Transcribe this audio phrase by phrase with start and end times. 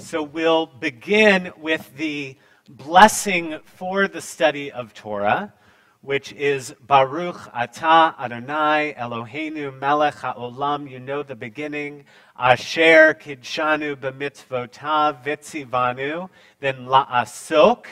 [0.00, 2.36] So we'll begin with the
[2.68, 5.52] blessing for the study of Torah,
[6.02, 10.88] which is Baruch Atah Adonai Eloheinu Melech HaOlam.
[10.88, 12.04] You know the beginning.
[12.38, 16.30] Asher Kidshanu B'mitzvotav Vitzivanu.
[16.60, 17.86] Then La'asok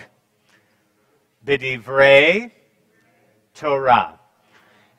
[1.45, 2.53] B'divrei
[3.53, 4.21] Torah.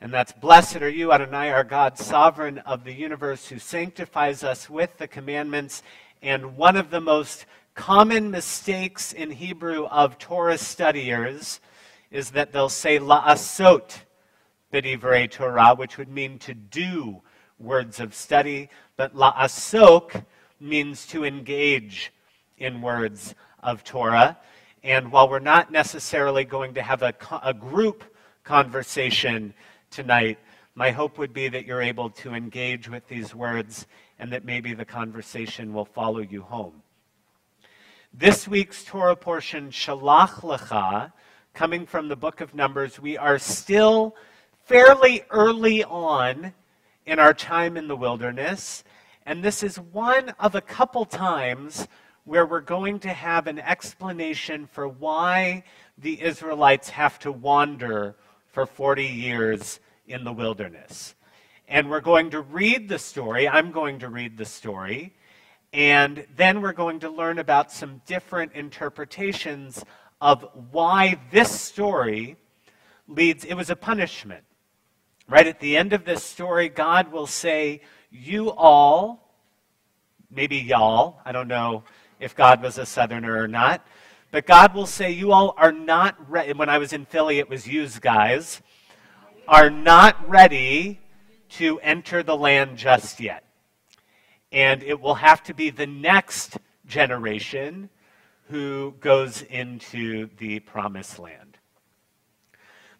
[0.00, 4.70] And that's blessed are you, Adonai, our God, sovereign of the universe, who sanctifies us
[4.70, 5.82] with the commandments
[6.22, 11.60] and one of the most common mistakes in Hebrew of Torah studiers
[12.10, 14.00] is that they'll say la'asot
[14.72, 17.22] b'divrei Torah, which would mean to do
[17.58, 20.24] words of study, but la'asok
[20.60, 22.12] means to engage
[22.56, 24.36] in words of Torah.
[24.82, 28.04] And while we're not necessarily going to have a, a group
[28.42, 29.54] conversation
[29.90, 30.38] tonight,
[30.74, 33.86] my hope would be that you're able to engage with these words
[34.18, 36.82] and that maybe the conversation will follow you home.
[38.12, 41.12] This week's Torah portion, Shalach Lecha,
[41.54, 44.16] coming from the book of Numbers, we are still
[44.64, 46.52] fairly early on
[47.06, 48.84] in our time in the wilderness.
[49.24, 51.86] And this is one of a couple times
[52.24, 55.64] where we're going to have an explanation for why
[55.96, 61.14] the Israelites have to wander for 40 years in the wilderness.
[61.68, 63.46] And we're going to read the story.
[63.46, 65.14] I'm going to read the story.
[65.74, 69.84] And then we're going to learn about some different interpretations
[70.18, 72.36] of why this story
[73.06, 73.44] leads.
[73.44, 74.44] It was a punishment.
[75.28, 79.34] Right at the end of this story, God will say, You all,
[80.30, 81.84] maybe y'all, I don't know
[82.18, 83.86] if God was a southerner or not,
[84.30, 86.54] but God will say, You all are not ready.
[86.54, 88.62] When I was in Philly, it was guys,
[89.46, 91.00] are not ready
[91.50, 93.44] to enter the land just yet.
[94.52, 97.90] And it will have to be the next generation
[98.48, 101.58] who goes into the promised land.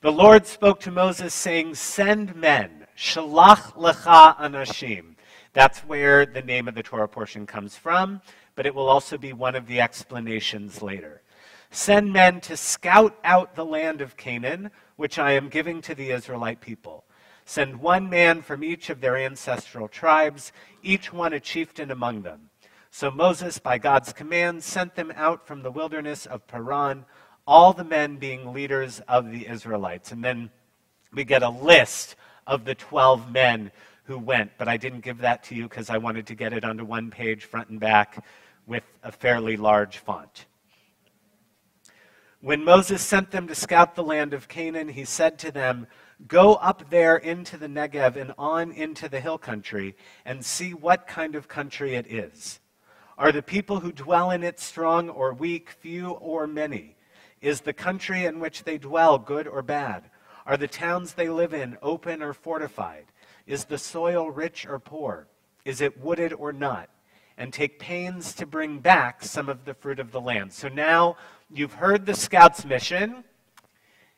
[0.00, 5.16] The Lord spoke to Moses, saying, Send men, shalach lecha anashim.
[5.52, 8.20] That's where the name of the Torah portion comes from,
[8.54, 11.22] but it will also be one of the explanations later.
[11.70, 16.10] Send men to scout out the land of Canaan, which I am giving to the
[16.10, 17.04] Israelite people.
[17.48, 22.50] Send one man from each of their ancestral tribes, each one a chieftain among them.
[22.90, 27.06] So Moses, by God's command, sent them out from the wilderness of Paran,
[27.46, 30.12] all the men being leaders of the Israelites.
[30.12, 30.50] And then
[31.10, 32.16] we get a list
[32.46, 33.72] of the 12 men
[34.04, 36.66] who went, but I didn't give that to you because I wanted to get it
[36.66, 38.22] onto one page, front and back,
[38.66, 40.44] with a fairly large font.
[42.42, 45.86] When Moses sent them to scout the land of Canaan, he said to them,
[46.26, 51.06] Go up there into the Negev and on into the hill country and see what
[51.06, 52.58] kind of country it is.
[53.16, 56.96] Are the people who dwell in it strong or weak, few or many?
[57.40, 60.10] Is the country in which they dwell good or bad?
[60.44, 63.04] Are the towns they live in open or fortified?
[63.46, 65.28] Is the soil rich or poor?
[65.64, 66.90] Is it wooded or not?
[67.36, 70.52] And take pains to bring back some of the fruit of the land.
[70.52, 71.16] So now
[71.52, 73.22] you've heard the scout's mission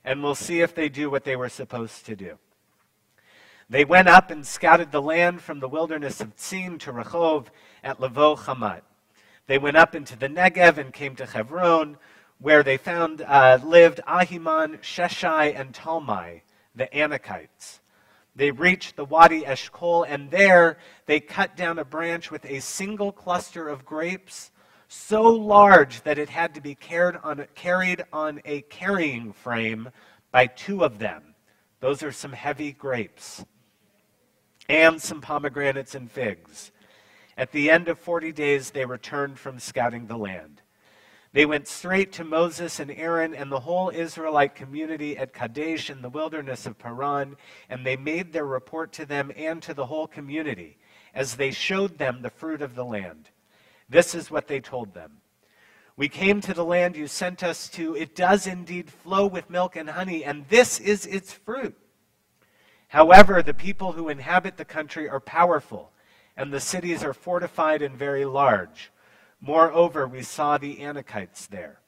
[0.05, 2.39] and we'll see if they do what they were supposed to do.
[3.69, 7.47] They went up and scouted the land from the wilderness of Tzin to Rehov
[7.85, 8.83] at Lavo Hamat.
[9.47, 11.97] They went up into the Negev and came to Hebron,
[12.39, 16.41] where they found uh, lived Ahiman, Sheshai, and Talmai,
[16.75, 17.81] the Anakites.
[18.35, 23.13] They reached the Wadi Eshkol, and there they cut down a branch with a single
[23.13, 24.51] cluster of grapes
[24.93, 29.89] so large that it had to be carried on, carried on a carrying frame
[30.33, 31.23] by two of them.
[31.79, 33.45] Those are some heavy grapes.
[34.69, 36.73] And some pomegranates and figs.
[37.37, 40.61] At the end of 40 days, they returned from scouting the land.
[41.33, 46.03] They went straight to Moses and Aaron and the whole Israelite community at Kadesh in
[46.03, 47.37] the wilderness of Paran,
[47.69, 50.79] and they made their report to them and to the whole community
[51.15, 53.31] as they showed them the fruit of the land.
[53.91, 55.19] This is what they told them.
[55.97, 57.95] We came to the land you sent us to.
[57.95, 61.77] It does indeed flow with milk and honey, and this is its fruit.
[62.89, 65.93] However, the people who inhabit the country are powerful,
[66.37, 68.91] and the cities are fortified and very large.
[69.41, 71.81] Moreover, we saw the Anakites there.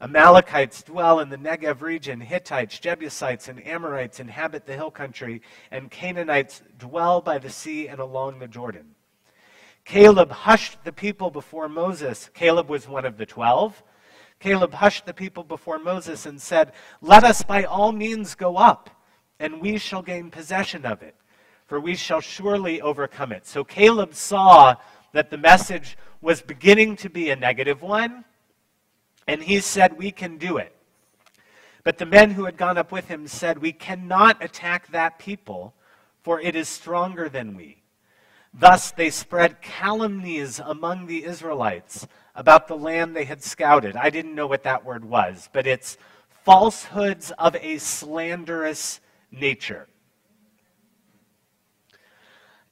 [0.00, 2.20] Amalekites dwell in the Negev region.
[2.20, 5.40] Hittites, Jebusites, and Amorites inhabit the hill country,
[5.70, 8.95] and Canaanites dwell by the sea and along the Jordan.
[9.86, 12.28] Caleb hushed the people before Moses.
[12.34, 13.84] Caleb was one of the twelve.
[14.40, 18.90] Caleb hushed the people before Moses and said, Let us by all means go up,
[19.38, 21.14] and we shall gain possession of it,
[21.66, 23.46] for we shall surely overcome it.
[23.46, 24.74] So Caleb saw
[25.12, 28.24] that the message was beginning to be a negative one,
[29.28, 30.74] and he said, We can do it.
[31.84, 35.74] But the men who had gone up with him said, We cannot attack that people,
[36.22, 37.84] for it is stronger than we.
[38.58, 43.96] Thus they spread calumnies among the Israelites about the land they had scouted.
[43.96, 45.98] I didn't know what that word was, but it's
[46.42, 49.00] falsehoods of a slanderous
[49.30, 49.88] nature.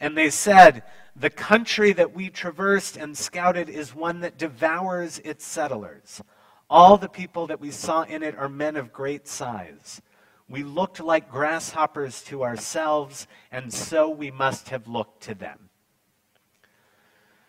[0.00, 0.84] And they said,
[1.14, 6.22] The country that we traversed and scouted is one that devours its settlers.
[6.70, 10.00] All the people that we saw in it are men of great size.
[10.48, 15.68] We looked like grasshoppers to ourselves, and so we must have looked to them.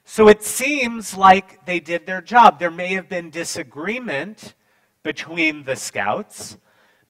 [0.08, 2.60] So it seems like they did their job.
[2.60, 4.54] There may have been disagreement
[5.02, 6.58] between the scouts,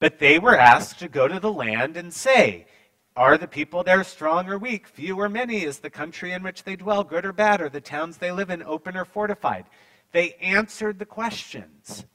[0.00, 2.66] but they were asked to go to the land and say,
[3.14, 4.88] Are the people there strong or weak?
[4.88, 5.62] Few or many?
[5.62, 7.60] Is the country in which they dwell good or bad?
[7.60, 9.66] Are the towns they live in open or fortified?
[10.12, 12.06] They answered the questions.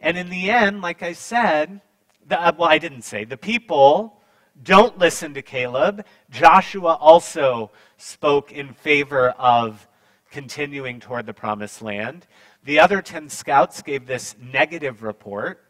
[0.00, 1.80] And in the end, like I said,
[2.28, 4.20] the, uh, well, I didn't say, the people
[4.62, 6.04] don't listen to Caleb.
[6.30, 9.88] Joshua also spoke in favor of
[10.36, 12.26] continuing toward the promised land.
[12.62, 15.64] The other 10 scouts gave this negative report,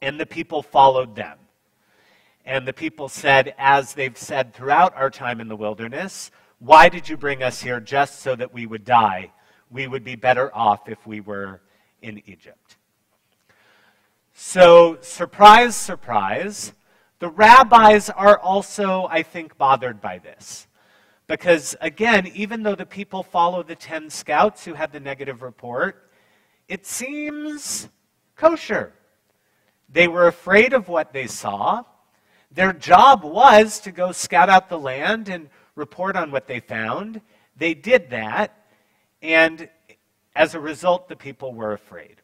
[0.00, 1.36] and the people followed them.
[2.44, 6.30] And the people said, as they've said throughout our time in the wilderness,
[6.60, 9.32] why did you bring us here just so that we would die?
[9.68, 11.60] We would be better off if we were
[12.02, 12.76] in Egypt.
[14.32, 16.72] So, surprise, surprise,
[17.18, 20.68] the rabbis are also, I think, bothered by this.
[21.26, 26.10] Because, again, even though the people follow the 10 scouts who had the negative report,
[26.68, 27.88] it seems
[28.36, 28.92] kosher.
[29.88, 31.84] They were afraid of what they saw.
[32.50, 37.20] Their job was to go scout out the land and report on what they found.
[37.56, 38.66] They did that,
[39.22, 39.68] and
[40.34, 42.16] as a result, the people were afraid.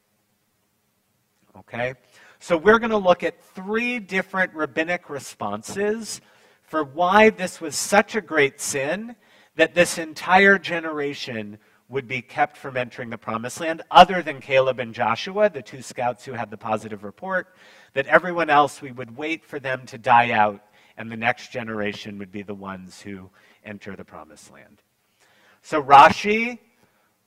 [1.59, 1.95] Okay?
[2.41, 6.21] So we're going to look at three different rabbinic responses
[6.69, 9.17] for why this was such a great sin
[9.57, 14.79] that this entire generation would be kept from entering the promised land, other than Caleb
[14.79, 17.57] and Joshua, the two scouts who had the positive report,
[17.95, 20.61] that everyone else, we would wait for them to die out,
[20.99, 23.31] and the next generation would be the ones who
[23.65, 24.83] enter the promised land.
[25.63, 26.59] So Rashi,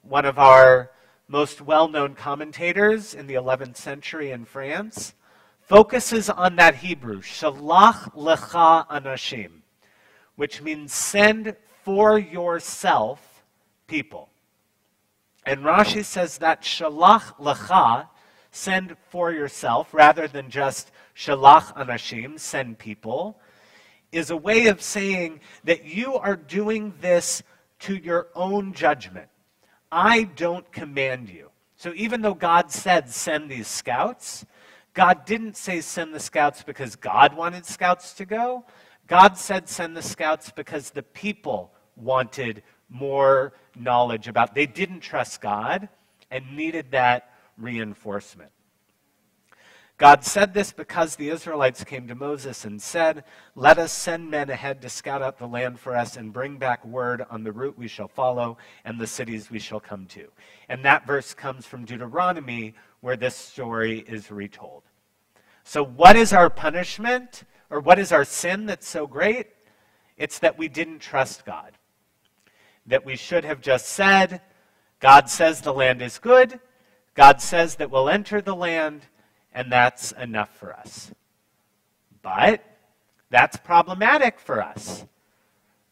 [0.04, 0.92] one of our
[1.28, 5.16] most well known commentators in the 11th century in France,
[5.72, 9.62] focuses on that Hebrew, shalach lecha anashim,
[10.36, 13.46] which means send for yourself
[13.88, 14.28] people.
[15.46, 18.10] And Rashi says that shalach lecha,
[18.52, 23.40] send for yourself, rather than just shalach anashim, send people,
[24.12, 27.44] is a way of saying that you are doing this
[27.80, 29.30] to your own judgment.
[29.90, 31.50] I don't command you.
[31.78, 34.46] So even though God said send these scouts,
[34.94, 38.66] God didn't say send the scouts because God wanted scouts to go.
[39.08, 44.54] God said send the scouts because the people wanted more knowledge about.
[44.54, 45.90] They didn't trust God
[46.30, 48.52] and needed that reinforcement.
[50.02, 53.24] God said this because the Israelites came to Moses and said,
[53.54, 56.84] Let us send men ahead to scout out the land for us and bring back
[56.84, 60.28] word on the route we shall follow and the cities we shall come to.
[60.70, 64.82] And that verse comes from Deuteronomy, where this story is retold.
[65.64, 67.44] So, what is our punishment?
[67.72, 69.48] Or what is our sin that's so great?
[70.18, 71.72] It's that we didn't trust God.
[72.86, 74.42] That we should have just said,
[75.00, 76.60] God says the land is good,
[77.16, 79.04] God says that we'll enter the land,
[79.54, 81.12] and that's enough for us.
[82.22, 82.62] But
[83.30, 85.06] that's problematic for us,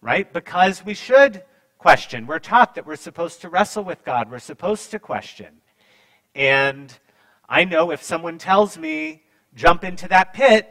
[0.01, 0.31] right?
[0.31, 1.43] Because we should
[1.77, 2.27] question.
[2.27, 5.61] We're taught that we're supposed to wrestle with God, we're supposed to question.
[6.35, 6.93] And
[7.47, 9.23] I know if someone tells me,
[9.55, 10.69] jump into that pit,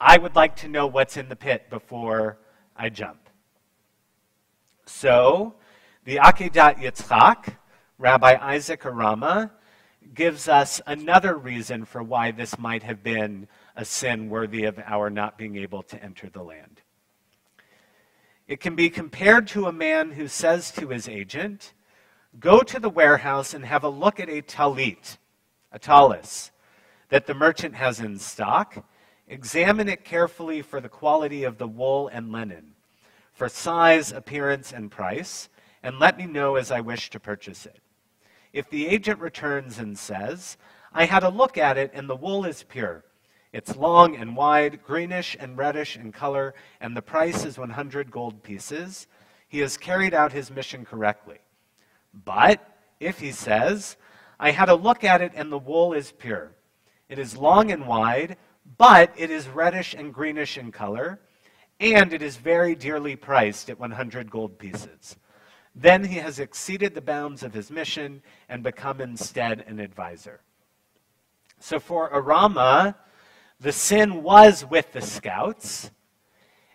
[0.00, 2.38] I would like to know what's in the pit before
[2.76, 3.28] I jump.
[4.84, 5.54] So,
[6.04, 7.56] the Akedat Yitzchak,
[7.98, 9.50] Rabbi Isaac Arama,
[10.14, 15.10] gives us another reason for why this might have been a sin worthy of our
[15.10, 16.82] not being able to enter the land.
[18.46, 21.72] It can be compared to a man who says to his agent,
[22.38, 25.16] Go to the warehouse and have a look at a talit,
[25.72, 26.52] a tallis,
[27.08, 28.84] that the merchant has in stock.
[29.28, 32.74] Examine it carefully for the quality of the wool and linen,
[33.32, 35.48] for size, appearance, and price,
[35.82, 37.80] and let me know as I wish to purchase it.
[38.52, 40.56] If the agent returns and says,
[40.92, 43.04] I had a look at it and the wool is pure,
[43.52, 48.42] it's long and wide, greenish and reddish in color, and the price is 100 gold
[48.42, 49.06] pieces,
[49.48, 51.38] he has carried out his mission correctly.
[52.12, 53.96] But if he says,
[54.38, 56.52] I had a look at it and the wool is pure,
[57.08, 58.36] it is long and wide,
[58.78, 61.20] but it is reddish and greenish in color,
[61.78, 65.16] and it is very dearly priced at 100 gold pieces.
[65.74, 70.40] Then he has exceeded the bounds of his mission and become instead an advisor.
[71.60, 72.96] So for Arama,
[73.60, 75.90] the sin was with the scouts.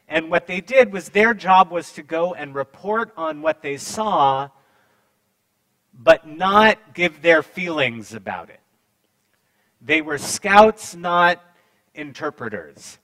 [0.07, 3.77] And what they did was their job was to go and report on what they
[3.77, 4.49] saw,
[5.93, 8.60] but not give their feelings about it.
[9.81, 11.41] They were scouts, not
[11.95, 12.99] interpreters.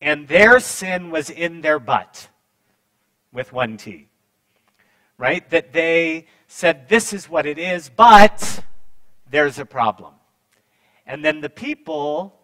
[0.00, 2.28] And their sin was in their but,
[3.32, 4.08] with one T.
[5.16, 5.48] Right?
[5.50, 8.62] That they said, this is what it is, but
[9.30, 10.14] there's a problem.
[11.06, 12.38] And then the people,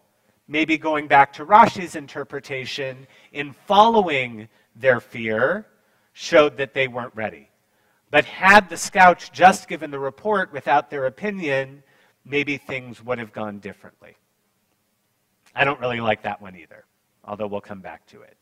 [0.47, 5.67] maybe going back to Rashi's interpretation, in following their fear,
[6.13, 7.49] showed that they weren't ready.
[8.09, 11.83] But had the scouts just given the report without their opinion,
[12.25, 14.15] maybe things would have gone differently.
[15.55, 16.85] I don't really like that one either,
[17.25, 18.37] although we'll come back to it.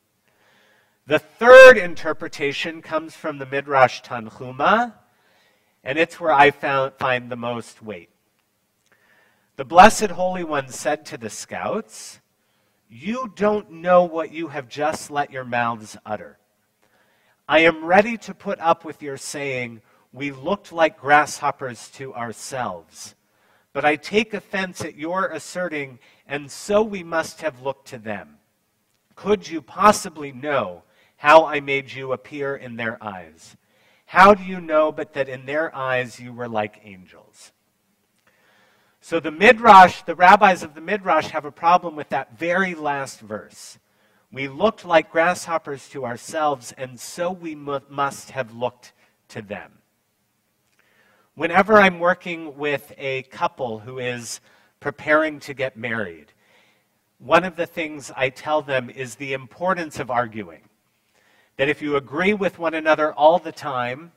[1.08, 4.94] The third interpretation comes from the Midrash Tanhuma,
[5.84, 8.10] and it's where I found, find the most weight.
[9.56, 12.20] The Blessed Holy One said to the scouts,
[12.88, 16.38] You don't know what you have just let your mouths utter.
[17.48, 19.82] I am ready to put up with your saying,
[20.14, 23.16] We looked like grasshoppers to ourselves.
[23.80, 28.36] But I take offense at your asserting, and so we must have looked to them.
[29.16, 30.84] Could you possibly know
[31.16, 33.56] how I made you appear in their eyes?
[34.06, 37.54] How do you know but that in their eyes you were like angels?
[39.00, 43.22] So the Midrash, the rabbis of the Midrash have a problem with that very last
[43.22, 43.80] verse.
[44.30, 48.92] We looked like grasshoppers to ourselves, and so we must have looked
[49.30, 49.79] to them.
[51.40, 54.42] Whenever I'm working with a couple who is
[54.82, 56.34] preparing to get married,
[57.18, 60.64] one of the things I tell them is the importance of arguing.
[61.56, 64.12] That if you agree with one another all the time,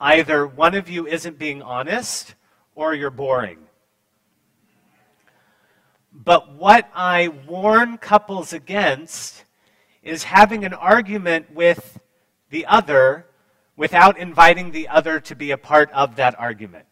[0.00, 2.34] either one of you isn't being honest
[2.74, 3.58] or you're boring.
[6.12, 9.44] But what I warn couples against
[10.02, 12.00] is having an argument with
[12.50, 13.26] the other
[13.76, 16.86] without inviting the other to be a part of that argument.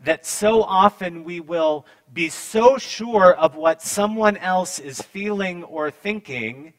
[0.00, 5.90] That so often we will be so sure of what someone else is feeling or
[5.90, 6.74] thinking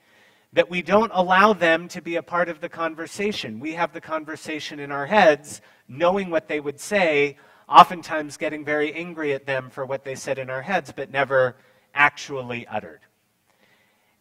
[0.53, 3.59] that we don't allow them to be a part of the conversation.
[3.59, 8.93] We have the conversation in our heads, knowing what they would say, oftentimes getting very
[8.93, 11.57] angry at them for what they said in our heads, but never
[11.93, 13.01] actually uttered.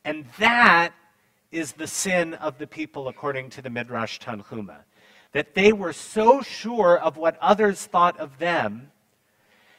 [0.05, 0.93] And that
[1.50, 4.78] is the sin of the people according to the Midrash Tanhuma.
[5.33, 8.90] That they were so sure of what others thought of them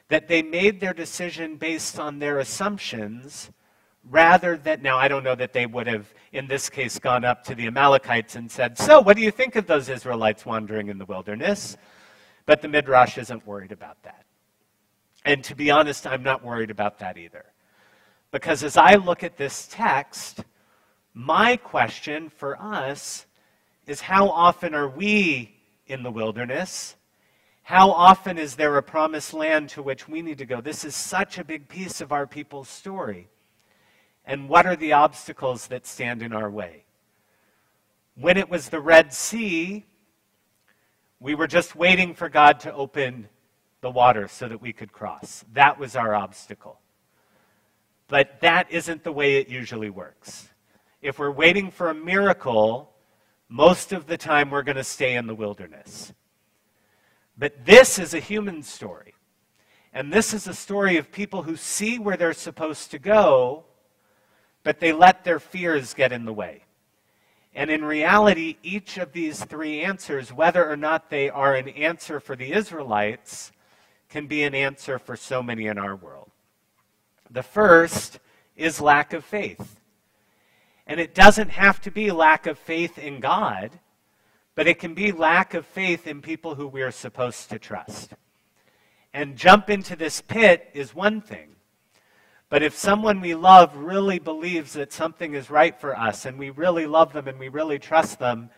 [0.09, 3.51] that they made their decision based on their assumptions
[4.09, 7.43] rather than, now I don't know that they would have, in this case, gone up
[7.45, 10.97] to the Amalekites and said, So, what do you think of those Israelites wandering in
[10.97, 11.77] the wilderness?
[12.45, 14.25] But the Midrash isn't worried about that.
[15.25, 17.45] And to be honest, I'm not worried about that either.
[18.31, 20.43] Because as I look at this text,
[21.19, 23.25] my question for us
[23.85, 25.53] is how often are we
[25.85, 26.95] in the wilderness?
[27.63, 30.61] How often is there a promised land to which we need to go?
[30.61, 33.27] This is such a big piece of our people's story.
[34.23, 36.85] And what are the obstacles that stand in our way?
[38.15, 39.85] When it was the Red Sea,
[41.19, 43.27] we were just waiting for God to open
[43.81, 45.43] the water so that we could cross.
[45.51, 46.79] That was our obstacle.
[48.07, 50.47] But that isn't the way it usually works.
[51.01, 52.93] If we're waiting for a miracle,
[53.47, 56.13] most of the time we're going to stay in the wilderness.
[57.37, 59.13] But this is a human story.
[59.93, 63.63] And this is a story of people who see where they're supposed to go,
[64.63, 66.63] but they let their fears get in the way.
[67.55, 72.19] And in reality, each of these three answers, whether or not they are an answer
[72.19, 73.51] for the Israelites,
[74.09, 76.29] can be an answer for so many in our world.
[77.31, 78.19] The first
[78.55, 79.78] is lack of faith.
[80.89, 83.69] And it doesn't have to be lack of faith in God,
[84.55, 88.13] but it can be lack of faith in people who we're supposed to trust.
[89.13, 91.49] And jump into this pit is one thing.
[92.49, 96.49] But if someone we love really believes that something is right for us, and we
[96.49, 98.49] really love them and we really trust them,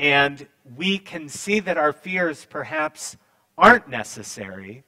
[0.00, 3.16] and we can see that our fears perhaps
[3.56, 4.82] aren't necessary,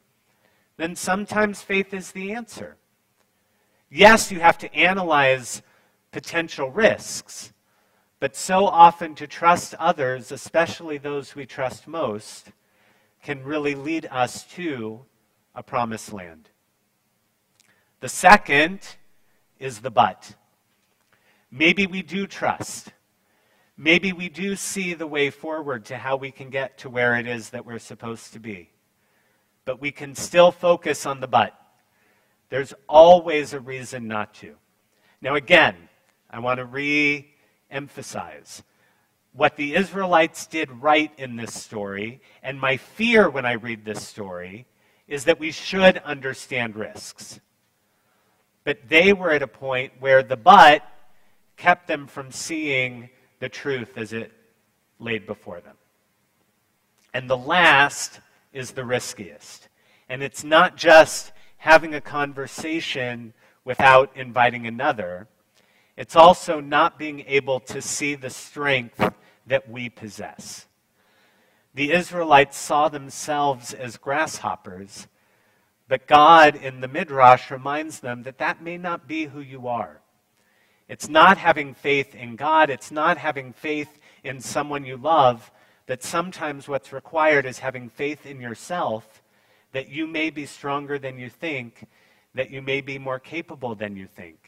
[0.77, 2.77] then sometimes faith is the answer.
[3.89, 5.63] Yes, you have to analyze
[6.11, 7.53] potential risks,
[8.21, 12.51] But so often to trust others, especially those we trust most,
[13.23, 15.05] can really lead us to
[15.55, 16.51] a promised land.
[18.01, 18.81] The second
[19.59, 20.35] is the but.
[21.51, 22.93] Maybe we do trust.
[23.77, 27.27] Maybe we do see the way forward to how we can get to where it
[27.27, 28.71] is that we're supposed to be.
[29.65, 31.55] But we can still focus on the but.
[32.49, 34.57] There's always a reason not to.
[35.21, 35.77] Now, again,
[36.31, 37.35] I want to re
[37.71, 38.63] emphasize
[39.33, 44.07] what the Israelites did right in this story, and my fear when I read this
[44.07, 44.67] story
[45.07, 47.41] is that we should understand risks.
[48.65, 50.83] But they were at a point where the but
[51.57, 54.33] kept them from seeing the truth as it
[54.99, 55.77] laid before them.
[57.15, 58.21] And the last
[58.53, 59.69] is the riskiest.
[60.09, 63.33] And it's not just having a conversation
[63.65, 65.29] without inviting another,
[65.99, 69.13] it's also not being able to see the strength
[69.49, 70.69] that we possess.
[71.75, 75.09] The Israelites saw themselves as grasshoppers,
[75.89, 80.01] but God in the Midrash reminds them that that may not be who you are.
[80.89, 85.51] It's not having faith in God, it's not having faith in someone you love,
[85.87, 89.21] that sometimes what's required is having faith in yourself
[89.73, 91.89] that you may be stronger than you think,
[92.35, 94.48] that you may be more capable than you think.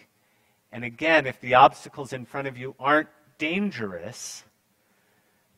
[0.73, 3.09] And again, if the obstacles in front of you aren't
[3.39, 4.45] dangerous,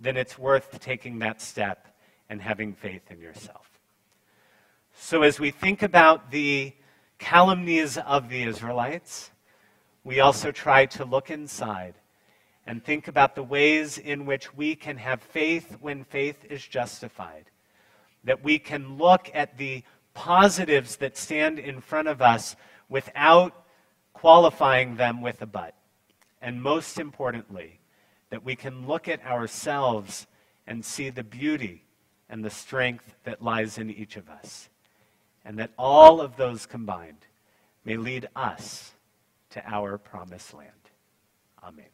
[0.00, 1.86] then it's worth taking that step
[2.28, 3.68] and having faith in yourself.
[4.94, 6.72] So, as we think about the
[7.18, 9.30] calumnies of the Israelites,
[10.04, 11.94] we also try to look inside
[12.66, 17.44] and think about the ways in which we can have faith when faith is justified.
[18.24, 19.82] That we can look at the
[20.14, 22.56] positives that stand in front of us
[22.88, 23.61] without
[24.22, 25.74] qualifying them with a but.
[26.40, 27.80] And most importantly,
[28.30, 30.28] that we can look at ourselves
[30.64, 31.82] and see the beauty
[32.28, 34.68] and the strength that lies in each of us.
[35.44, 37.26] And that all of those combined
[37.84, 38.92] may lead us
[39.50, 40.70] to our promised land.
[41.60, 41.91] Amen.